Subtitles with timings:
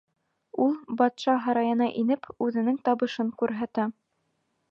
[0.67, 0.71] Ул,
[1.01, 3.89] батша һарайына инеп, үҙенең табышын күрһәтә.